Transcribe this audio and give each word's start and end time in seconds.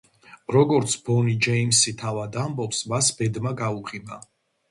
როგორც 0.53 0.93
ბონი 1.09 1.33
ჯეიმსი 1.47 1.93
თავად 2.01 2.39
ამბობს, 2.45 2.81
მას 2.93 3.13
ბედმა 3.19 3.53
გაუღიმა. 3.61 4.19